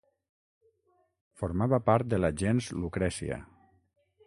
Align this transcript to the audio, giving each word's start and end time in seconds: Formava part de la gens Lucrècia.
Formava 1.41 1.79
part 1.91 2.09
de 2.15 2.21
la 2.23 2.33
gens 2.43 2.73
Lucrècia. 2.81 3.41